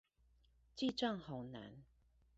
[0.75, 1.83] 記帳好難